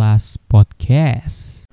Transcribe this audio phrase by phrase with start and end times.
[0.00, 1.68] Kelas Podcast.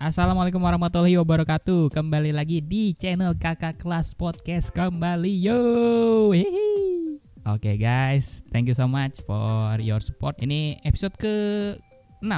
[0.00, 1.92] Assalamualaikum warahmatullahi wabarakatuh.
[1.92, 5.60] Kembali lagi di channel Kakak Kelas Podcast kembali yo.
[7.44, 10.40] Oke guys, thank you so much for your support.
[10.40, 11.34] Ini episode ke
[12.24, 12.32] 6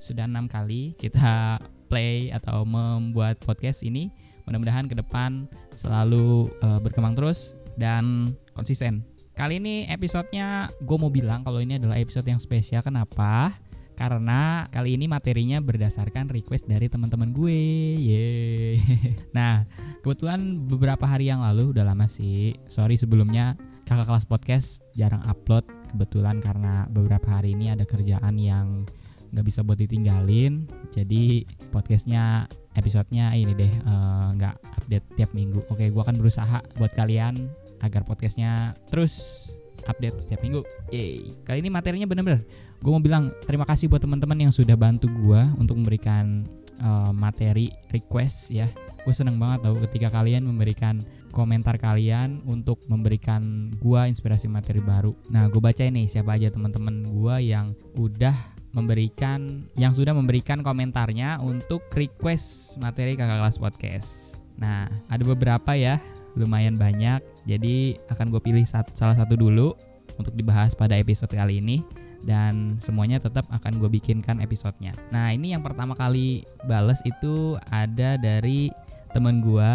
[0.00, 1.60] Sudah enam kali kita
[1.92, 4.08] play atau membuat podcast ini.
[4.48, 5.44] Mudah-mudahan ke depan
[5.76, 9.04] selalu uh, berkembang terus dan konsisten.
[9.36, 12.80] Kali ini episodenya gue mau bilang kalau ini adalah episode yang spesial.
[12.80, 13.52] Kenapa?
[13.94, 17.60] Karena kali ini materinya berdasarkan request dari teman-teman gue.
[17.98, 18.74] Yeay.
[19.36, 19.64] Nah,
[20.04, 22.52] kebetulan beberapa hari yang lalu udah lama sih.
[22.68, 23.56] Sorry sebelumnya
[23.88, 25.64] kakak kelas podcast jarang upload.
[25.92, 28.84] Kebetulan karena beberapa hari ini ada kerjaan yang
[29.32, 30.68] nggak bisa buat ditinggalin.
[30.92, 32.44] Jadi podcastnya
[32.76, 35.64] episodenya ini deh eh, nggak uh, update tiap minggu.
[35.72, 37.48] Oke, gue akan berusaha buat kalian
[37.80, 39.48] agar podcastnya terus
[39.88, 40.62] update setiap minggu.
[40.92, 41.32] Yeay.
[41.42, 42.44] Kali ini materinya bener-bener.
[42.82, 46.42] Gue mau bilang terima kasih buat teman-teman yang sudah bantu gue untuk memberikan
[46.82, 48.66] uh, materi request ya.
[49.06, 50.98] Gue seneng banget tau ketika kalian memberikan
[51.30, 55.14] komentar kalian untuk memberikan gue inspirasi materi baru.
[55.30, 57.70] Nah, gue baca ini siapa aja teman-teman gue yang
[58.02, 58.34] udah
[58.74, 64.10] memberikan yang sudah memberikan komentarnya untuk request materi kakak kelas podcast.
[64.58, 66.02] Nah, ada beberapa ya
[66.34, 67.22] lumayan banyak.
[67.46, 69.70] Jadi akan gue pilih salah satu dulu
[70.18, 74.94] untuk dibahas pada episode kali ini dan semuanya tetap akan gue bikinkan episodenya.
[75.10, 78.70] Nah ini yang pertama kali bales itu ada dari
[79.12, 79.70] temen gue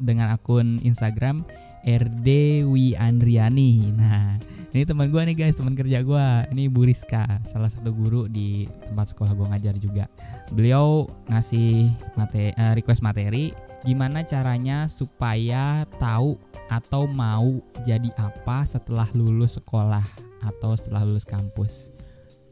[0.00, 1.44] dengan akun Instagram
[1.84, 3.92] RDW Andriani.
[3.96, 4.36] Nah
[4.70, 6.26] ini teman gue nih guys, teman kerja gue.
[6.54, 10.04] Ini Bu Rizka, salah satu guru di tempat sekolah gue ngajar juga.
[10.54, 13.50] Beliau ngasih materi, uh, request materi
[13.84, 16.36] gimana caranya supaya tahu
[16.68, 20.04] atau mau jadi apa setelah lulus sekolah
[20.44, 21.92] atau setelah lulus kampus.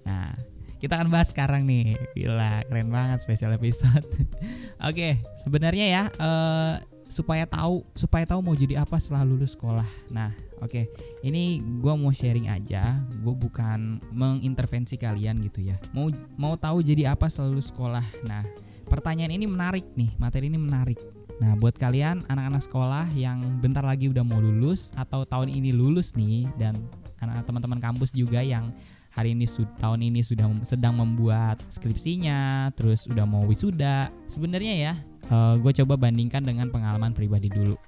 [0.05, 0.33] Nah,
[0.79, 1.99] kita akan bahas sekarang nih.
[2.15, 4.05] Gila, keren banget spesial episode.
[4.89, 6.79] Oke, sebenarnya ya uh,
[7.09, 9.89] supaya tahu supaya tahu mau jadi apa setelah lulus sekolah.
[10.15, 10.31] Nah,
[10.63, 10.71] oke.
[10.71, 10.85] Okay.
[11.25, 13.01] Ini gue mau sharing aja.
[13.25, 15.83] Gue bukan mengintervensi kalian gitu ya.
[15.91, 18.07] Mau mau tahu jadi apa setelah lulus sekolah.
[18.29, 18.47] Nah,
[18.89, 20.11] pertanyaan ini menarik nih.
[20.17, 20.99] Materi ini menarik
[21.39, 26.19] Nah, buat kalian anak-anak sekolah yang bentar lagi udah mau lulus atau tahun ini lulus
[26.19, 26.75] nih dan
[27.23, 28.75] anak teman-teman kampus juga yang
[29.15, 29.47] hari ini
[29.79, 34.11] tahun ini sudah sedang membuat skripsinya, terus udah mau wisuda.
[34.27, 34.93] Sebenarnya ya,
[35.31, 37.79] uh, gue coba bandingkan dengan pengalaman pribadi dulu.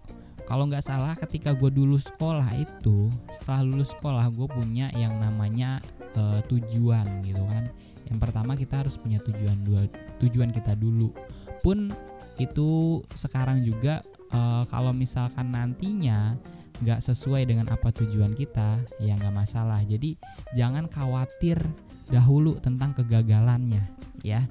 [0.46, 5.78] Kalau nggak salah, ketika gue dulu sekolah itu, setelah lulus sekolah gue punya yang namanya
[6.18, 7.70] uh, tujuan gitu kan.
[8.08, 9.84] Yang pertama kita harus punya tujuan dua
[10.22, 11.12] tujuan kita dulu.
[11.60, 11.92] Pun
[12.40, 14.00] itu sekarang juga
[14.32, 16.38] uh, kalau misalkan nantinya
[16.80, 19.84] nggak sesuai dengan apa tujuan kita ya nggak masalah.
[19.84, 20.16] Jadi
[20.56, 21.60] jangan khawatir
[22.08, 23.84] dahulu tentang kegagalannya
[24.24, 24.48] ya.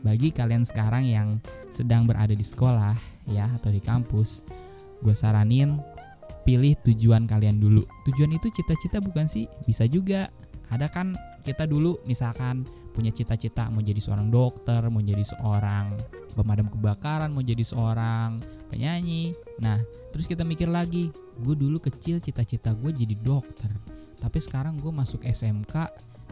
[0.00, 2.96] Bagi kalian sekarang yang sedang berada di sekolah
[3.28, 4.40] ya atau di kampus
[5.00, 5.80] gue saranin
[6.44, 7.84] pilih tujuan kalian dulu.
[8.08, 9.48] Tujuan itu cita-cita bukan sih?
[9.64, 10.28] Bisa juga
[10.70, 15.94] ada kan kita dulu misalkan punya cita-cita mau jadi seorang dokter, mau jadi seorang
[16.34, 18.38] pemadam kebakaran, mau jadi seorang
[18.70, 19.34] penyanyi.
[19.62, 19.78] Nah,
[20.14, 21.10] terus kita mikir lagi,
[21.42, 23.70] gue dulu kecil cita-cita gue jadi dokter,
[24.18, 25.90] tapi sekarang gue masuk SMK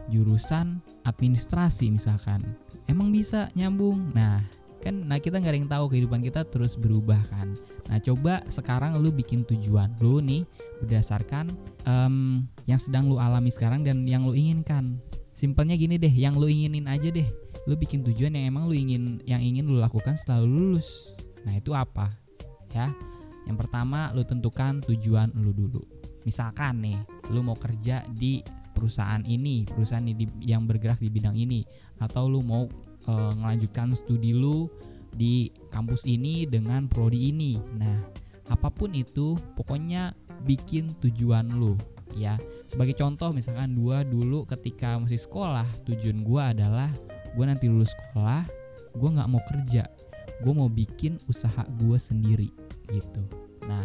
[0.09, 2.43] jurusan administrasi misalkan,
[2.89, 4.11] emang bisa nyambung.
[4.17, 4.43] Nah,
[4.79, 7.55] kan nah kita nggak ada yang tahu kehidupan kita terus berubah kan.
[7.91, 10.47] Nah coba sekarang lu bikin tujuan lu nih
[10.83, 11.51] berdasarkan
[11.85, 15.03] um, yang sedang lu alami sekarang dan yang lu inginkan.
[15.35, 17.27] Simpelnya gini deh yang lu inginin aja deh.
[17.67, 21.15] Lu bikin tujuan yang emang lu ingin yang ingin lu lakukan setelah lu lulus.
[21.47, 22.11] Nah itu apa?
[22.75, 22.91] Ya
[23.49, 25.83] yang pertama lu tentukan tujuan lu dulu.
[26.23, 26.99] Misalkan nih
[27.33, 28.45] lu mau kerja di
[28.79, 31.67] perusahaan ini perusahaan ini yang bergerak di bidang ini
[31.99, 32.71] atau lu mau
[33.09, 34.69] e, ngelanjutkan studi lu
[35.09, 37.57] di kampus ini dengan prodi ini.
[37.81, 38.05] Nah
[38.49, 40.13] apa pun itu pokoknya
[40.45, 41.75] bikin tujuan lu
[42.13, 42.37] ya.
[42.69, 46.93] Sebagai contoh misalkan dua dulu ketika masih sekolah tujuan gue adalah
[47.33, 48.45] gue nanti lulus sekolah
[48.93, 49.89] gue nggak mau kerja.
[50.45, 52.53] Gue mau bikin usaha gue sendiri
[52.93, 53.25] gitu.
[53.67, 53.85] Nah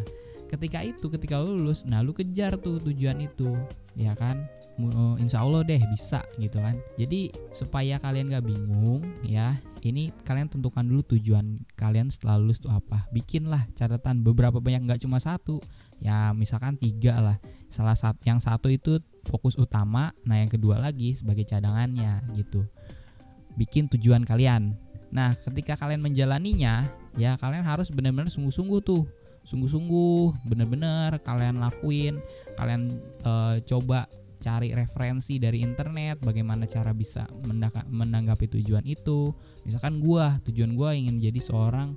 [0.54, 3.58] ketika itu ketika lu lulus nah lu kejar tuh tujuan itu
[3.98, 4.46] ya kan
[4.82, 6.80] uh, insya Allah deh bisa gitu kan.
[6.98, 12.72] Jadi supaya kalian gak bingung ya ini kalian tentukan dulu tujuan kalian setelah lulus tuh
[12.72, 13.06] apa.
[13.12, 15.60] Bikinlah catatan beberapa banyak nggak cuma satu.
[16.00, 17.38] Ya misalkan tiga lah.
[17.68, 22.64] Salah satu yang satu itu fokus utama nah yang kedua lagi sebagai cadangannya gitu.
[23.60, 24.80] Bikin tujuan kalian.
[25.12, 26.88] Nah ketika kalian menjalaninya
[27.20, 29.04] ya kalian harus benar-benar sungguh-sungguh tuh.
[29.44, 32.24] Sungguh-sungguh bener-bener kalian lakuin
[32.56, 32.88] kalian
[33.28, 34.08] uh, coba
[34.44, 37.24] cari referensi dari internet bagaimana cara bisa
[37.88, 39.32] menanggapi tujuan itu
[39.64, 41.96] misalkan gua tujuan gua ingin menjadi seorang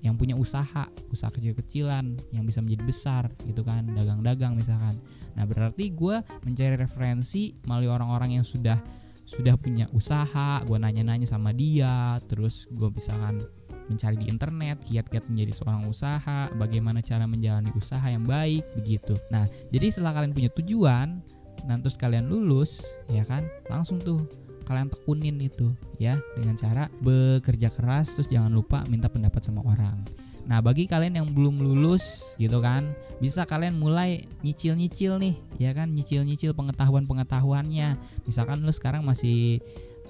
[0.00, 4.96] yang punya usaha, usaha kecil-kecilan yang bisa menjadi besar gitu kan, dagang-dagang misalkan.
[5.36, 8.80] Nah, berarti gue mencari referensi melalui orang-orang yang sudah
[9.28, 13.38] sudah punya usaha, gue nanya-nanya sama dia, terus gue misalkan
[13.86, 19.14] mencari di internet kiat-kiat menjadi seorang usaha, bagaimana cara menjalani usaha yang baik begitu.
[19.30, 21.22] Nah, jadi setelah kalian punya tujuan,
[21.66, 24.24] nanti kalian lulus, ya kan, langsung tuh
[24.70, 29.98] kalian tekunin itu ya dengan cara bekerja keras terus jangan lupa minta pendapat sama orang.
[30.46, 32.90] Nah, bagi kalian yang belum lulus gitu kan,
[33.22, 37.94] bisa kalian mulai nyicil-nyicil nih, ya kan, nyicil-nyicil pengetahuan-pengetahuannya.
[38.24, 39.60] Misalkan lu sekarang masih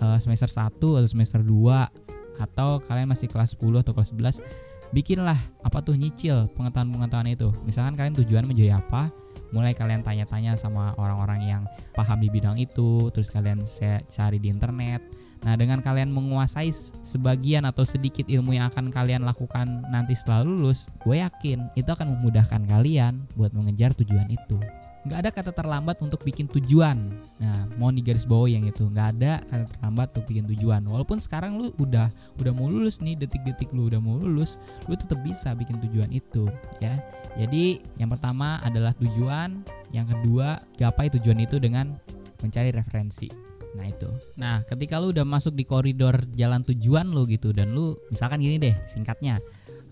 [0.00, 5.36] uh, semester 1 atau semester 2 atau kalian masih kelas 10 atau kelas 11, bikinlah
[5.60, 7.52] apa tuh nyicil pengetahuan-pengetahuan itu.
[7.66, 9.12] Misalkan kalian tujuan menjadi apa,
[9.50, 11.62] mulai kalian tanya-tanya sama orang-orang yang
[11.94, 13.66] paham di bidang itu terus kalian
[14.08, 15.02] cari di internet.
[15.40, 16.68] Nah dengan kalian menguasai
[17.00, 22.12] sebagian atau sedikit ilmu yang akan kalian lakukan nanti setelah lulus gue yakin itu akan
[22.18, 24.60] memudahkan kalian buat mengejar tujuan itu
[25.00, 27.16] nggak ada kata terlambat untuk bikin tujuan.
[27.40, 30.84] Nah, mau di garis bawah yang itu nggak ada kata terlambat untuk bikin tujuan.
[30.84, 34.60] Walaupun sekarang lu udah udah mau lulus nih, detik-detik lu udah mau lulus,
[34.90, 36.44] lu tetap bisa bikin tujuan itu,
[36.84, 37.00] ya.
[37.40, 39.64] Jadi yang pertama adalah tujuan,
[39.94, 41.96] yang kedua gapai tujuan itu dengan
[42.44, 43.28] mencari referensi.
[43.76, 44.10] Nah itu.
[44.36, 48.58] Nah ketika lu udah masuk di koridor jalan tujuan lu gitu dan lu misalkan gini
[48.60, 49.38] deh singkatnya,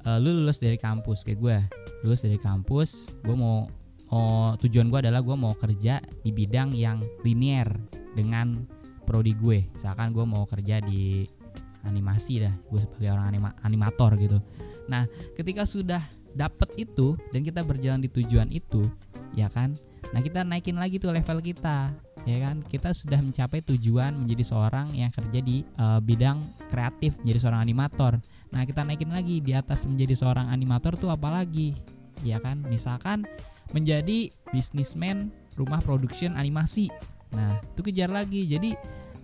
[0.04, 1.56] uh, lu lulus dari kampus kayak gue,
[2.04, 3.70] lulus dari kampus, gue mau
[4.12, 7.68] oh tujuan gue adalah gue mau kerja di bidang yang linier
[8.16, 8.64] dengan
[9.04, 9.68] prodi gue.
[9.72, 11.24] Misalkan gue mau kerja di
[11.86, 14.38] animasi dah gue sebagai orang anima animator gitu.
[14.90, 16.02] Nah ketika sudah
[16.36, 18.84] dapet itu dan kita berjalan di tujuan itu
[19.32, 19.72] ya kan?
[20.12, 21.92] Nah kita naikin lagi tuh level kita
[22.28, 22.60] ya kan?
[22.60, 28.12] Kita sudah mencapai tujuan menjadi seorang yang kerja di uh, bidang kreatif menjadi seorang animator.
[28.52, 31.72] Nah kita naikin lagi di atas menjadi seorang animator tuh apalagi
[32.20, 32.60] ya kan?
[32.68, 33.24] Misalkan
[33.76, 36.88] menjadi bisnismen rumah production animasi.
[37.34, 38.46] Nah, itu kejar lagi.
[38.48, 38.72] Jadi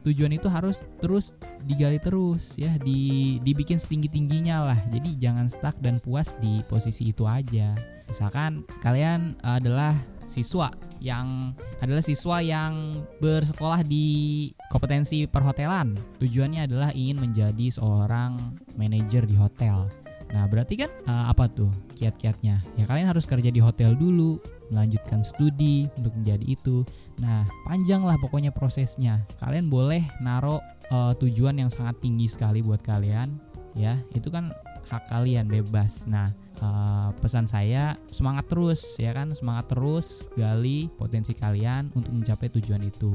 [0.04, 1.32] tujuan itu harus terus
[1.64, 4.78] digali terus ya, di dibikin setinggi-tingginya lah.
[4.92, 7.72] Jadi jangan stuck dan puas di posisi itu aja.
[8.04, 9.96] Misalkan kalian adalah
[10.28, 10.68] siswa
[11.00, 15.96] yang adalah siswa yang bersekolah di kompetensi perhotelan.
[16.20, 18.36] Tujuannya adalah ingin menjadi seorang
[18.76, 20.03] manajer di hotel.
[20.34, 22.58] Nah, berarti kan uh, apa tuh kiat-kiatnya?
[22.74, 24.42] Ya kalian harus kerja di hotel dulu,
[24.74, 26.82] melanjutkan studi untuk menjadi itu.
[27.22, 29.22] Nah, panjang lah pokoknya prosesnya.
[29.38, 30.58] Kalian boleh naruh
[30.90, 33.30] uh, tujuan yang sangat tinggi sekali buat kalian,
[33.78, 33.94] ya.
[34.10, 34.50] Itu kan
[34.90, 36.02] hak kalian bebas.
[36.10, 42.50] Nah, uh, pesan saya semangat terus ya kan, semangat terus gali potensi kalian untuk mencapai
[42.58, 43.14] tujuan itu.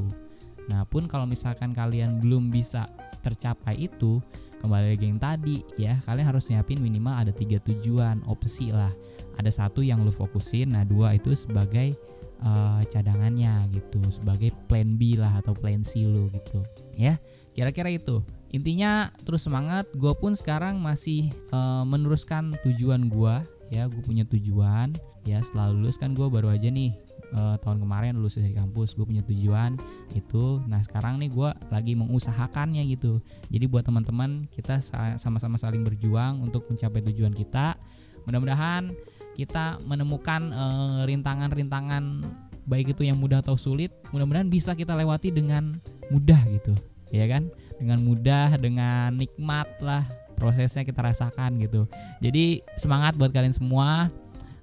[0.72, 2.88] Nah, pun kalau misalkan kalian belum bisa
[3.20, 4.24] tercapai itu,
[4.60, 5.98] kembali lagi yang tadi ya.
[6.04, 8.92] Kalian harus nyiapin minimal ada tiga tujuan opsi lah.
[9.40, 11.96] Ada satu yang lu fokusin nah dua itu sebagai
[12.44, 16.60] uh, cadangannya gitu sebagai plan B lah atau plan C lu gitu
[16.94, 17.16] ya.
[17.56, 18.20] Kira-kira itu.
[18.50, 23.34] Intinya terus semangat gue pun sekarang masih uh, meneruskan tujuan gue
[23.72, 23.88] ya.
[23.88, 24.92] Gue punya tujuan
[25.24, 25.40] ya.
[25.40, 29.22] Setelah lulus kan gue baru aja nih uh, tahun kemarin lulus dari kampus gue punya
[29.26, 29.78] tujuan
[30.14, 30.62] itu.
[30.66, 33.18] Nah sekarang nih gue lagi mengusahakannya gitu.
[33.50, 34.82] Jadi buat teman-teman kita
[35.18, 37.78] sama-sama saling berjuang untuk mencapai tujuan kita.
[38.26, 38.92] Mudah-mudahan
[39.38, 40.52] kita menemukan
[41.06, 42.04] rintangan rintangan-rintangan
[42.68, 45.80] baik itu yang mudah atau sulit mudah-mudahan bisa kita lewati dengan
[46.12, 46.74] mudah gitu.
[47.10, 47.50] Ya kan?
[47.80, 50.04] Dengan mudah dengan nikmat lah
[50.36, 51.84] prosesnya kita rasakan gitu.
[52.24, 54.08] Jadi semangat buat kalian semua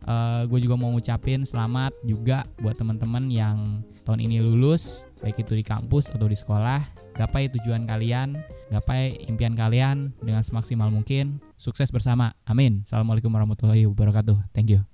[0.07, 5.43] uh, eh, gue juga mau ngucapin selamat juga buat teman-teman yang tahun ini lulus baik
[5.43, 6.79] itu di kampus atau di sekolah.
[7.13, 8.39] Gapai tujuan kalian
[8.71, 11.43] gapai impian kalian dengan semaksimal mungkin.
[11.59, 12.31] Sukses bersama.
[12.47, 12.87] Amin.
[12.87, 14.53] Assalamualaikum warahmatullahi wabarakatuh.
[14.55, 14.87] Thank you